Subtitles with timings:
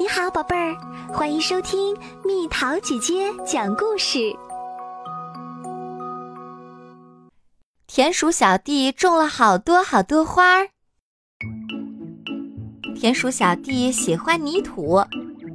[0.00, 0.76] 你好，宝贝儿，
[1.12, 4.32] 欢迎收听蜜桃姐姐讲故事。
[7.88, 10.68] 田鼠小弟种了好多好多花儿。
[12.94, 15.04] 田鼠小弟喜欢泥土，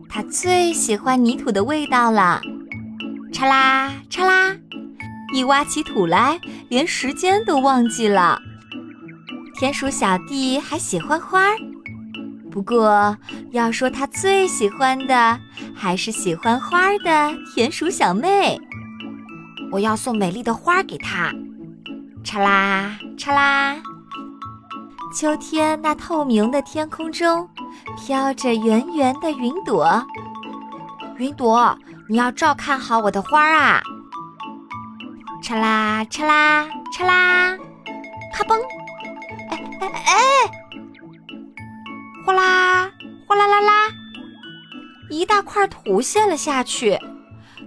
[0.09, 2.41] 他最喜欢泥土的味道了。
[3.31, 4.57] 嚓啦嚓啦，
[5.33, 6.37] 一挖起土来，
[6.67, 8.37] 连时间都忘记了。
[9.55, 11.55] 田鼠小弟还喜欢花儿。
[12.53, 13.17] 不过，
[13.49, 15.39] 要说他最喜欢的，
[15.73, 18.61] 还是喜欢花的田鼠小妹。
[19.71, 21.33] 我要送美丽的花给她。
[22.23, 23.75] 嚓啦嚓啦，
[25.17, 27.49] 秋天那透明的天空中，
[27.97, 30.05] 飘着圆圆的云朵。
[31.17, 31.75] 云朵，
[32.07, 33.81] 你要照看好我的花啊！
[35.43, 37.57] 嚓啦嚓啦嚓啦，
[38.31, 38.61] 咔嘣！
[39.49, 40.62] 哎哎哎！
[42.25, 42.89] 哗啦
[43.27, 43.91] 哗啦啦啦，
[45.09, 46.97] 一大块土陷了下去。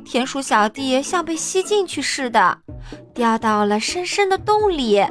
[0.05, 2.59] 田鼠小弟像被吸进去似的，
[3.15, 5.05] 掉到了深深的洞里。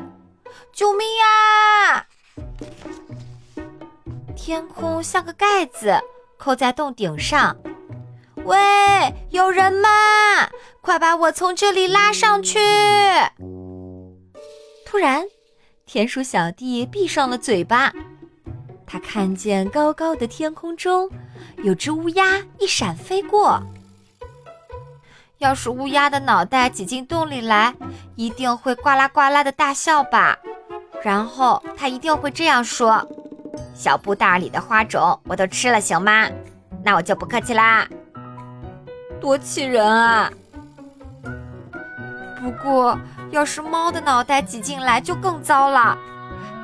[0.73, 2.05] 救命啊！
[4.35, 5.99] 天空像个盖子，
[6.37, 7.55] 扣在洞顶上。
[8.45, 8.57] 喂，
[9.29, 9.89] 有人吗？
[10.81, 12.59] 快把我从这里拉上去！
[14.85, 15.25] 突然，
[15.85, 17.93] 田鼠小弟闭上了嘴巴。
[18.87, 21.09] 他看见高高的天空中，
[21.63, 23.61] 有只乌鸦一闪飞过。
[25.39, 27.75] 要是乌鸦的脑袋挤进洞里来，
[28.15, 30.37] 一定会呱啦呱啦的大笑吧？
[31.03, 33.05] 然后他一定会这样说
[33.75, 36.27] ：“小布袋里的花种我都吃了，行吗？
[36.83, 37.87] 那我就不客气啦。”
[39.19, 40.31] 多气人啊！
[42.39, 42.97] 不过，
[43.31, 45.97] 要是猫的脑袋挤进来，就更糟了。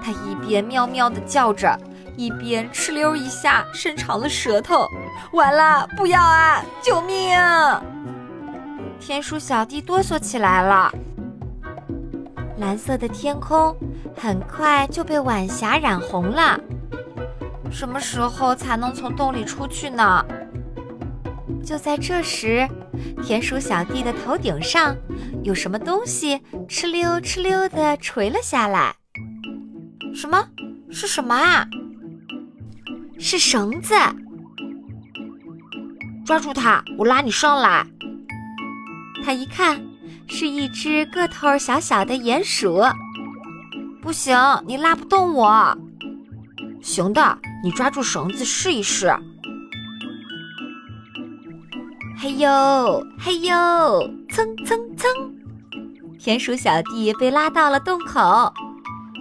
[0.03, 1.77] 它一边喵喵的叫着。
[2.15, 4.87] 一边哧溜一下伸长了舌头，
[5.33, 5.87] 完了！
[5.97, 6.63] 不要啊！
[6.81, 7.37] 救命！
[8.99, 10.91] 田鼠小弟哆嗦起来了。
[12.57, 13.75] 蓝色的天空
[14.15, 16.59] 很快就被晚霞染红了。
[17.71, 20.23] 什么时候才能从洞里出去呢？
[21.65, 22.67] 就在这时，
[23.23, 24.95] 田鼠小弟的头顶上
[25.43, 28.95] 有什么东西哧溜哧溜的垂了下来。
[30.13, 30.47] 什么？
[30.91, 31.65] 是什么啊？
[33.23, 33.93] 是绳子，
[36.25, 36.83] 抓住它！
[36.97, 37.85] 我拉你上来。
[39.23, 39.79] 他一看，
[40.27, 42.81] 是一只个头小小的鼹鼠。
[44.01, 45.77] 不行，你拉不动我。
[46.81, 49.15] 行的，你抓住绳子试一试。
[52.17, 53.53] 嘿呦嘿呦，
[54.29, 55.09] 蹭蹭蹭！
[56.19, 58.51] 田鼠小弟被拉到了洞口。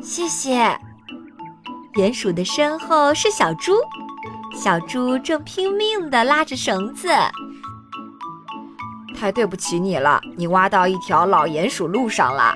[0.03, 0.75] 谢谢。
[1.95, 3.73] 鼹鼠的身后是小猪，
[4.55, 7.09] 小猪正拼命地拉着绳子。
[9.19, 12.55] 太对不起你了，你挖到一条老鼹鼠路上了。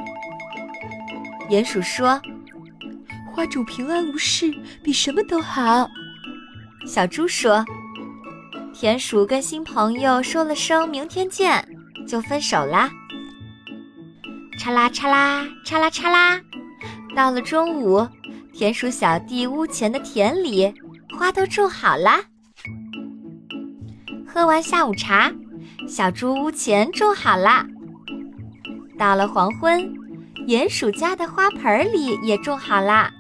[1.51, 2.21] 鼹鼠说
[3.35, 5.89] ：“花主平安无事，比什么都好。”
[6.87, 7.65] 小猪说
[8.73, 11.67] ：“田鼠跟新朋友说了声明天见，
[12.07, 12.89] 就分手啦。”
[14.59, 16.41] 嚓啦嚓啦嚓啦嚓啦，
[17.17, 18.07] 到了中午。
[18.57, 20.73] 田鼠小弟屋前的田里，
[21.19, 22.21] 花都种好了。
[24.25, 25.33] 喝完下午茶，
[25.89, 27.67] 小猪屋前种好了。
[28.97, 29.83] 到了黄昏，
[30.47, 33.11] 鼹鼠家的花盆里也种好了。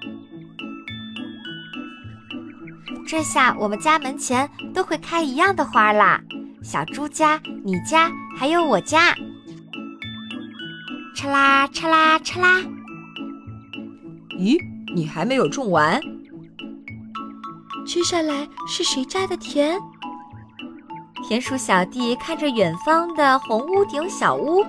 [3.04, 6.20] 这下我们家门前都会开一样的花啦。
[6.62, 9.12] 小猪家、你家还有我家。
[11.16, 12.60] 嚓啦嚓啦嚓啦。
[14.38, 14.73] 咦？
[14.94, 16.00] 你还没有种完，
[17.84, 19.76] 接下来是谁家的田？
[21.26, 24.64] 田鼠小弟看着远方的红屋顶小屋。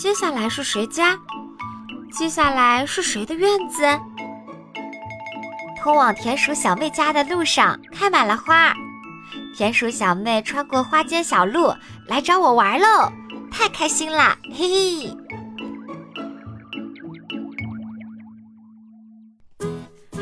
[0.00, 1.18] 接下来是谁家？
[2.10, 3.82] 接下来是谁的院子？
[5.82, 8.72] 通往田鼠小妹家的路上开满了花，
[9.54, 11.74] 田鼠小妹穿过花间小路
[12.06, 13.12] 来找我玩喽，
[13.50, 14.38] 太开心啦！
[14.50, 15.23] 嘿嘿。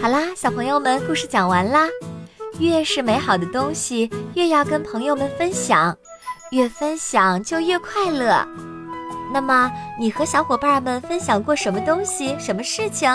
[0.03, 1.87] 好啦，小朋友们，故事讲完啦。
[2.59, 5.97] 越是美好的东西，越要跟朋友们分享，
[6.51, 8.45] 越分享就越快乐。
[9.33, 9.71] 那么，
[10.01, 13.09] 你和小伙伴们分享过什么东西、什么事情？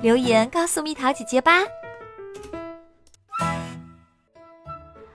[0.00, 1.60] 留言告诉蜜桃姐姐吧。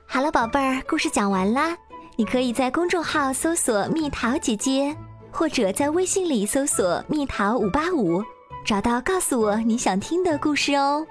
[0.05, 1.75] 好了，宝贝儿，故事讲完啦。
[2.17, 4.95] 你可以在公众号搜索“蜜桃姐姐”，
[5.33, 8.23] 或者在微信里搜索“蜜桃五八五”。
[8.63, 11.05] 找到，告诉我你想听的故事哦。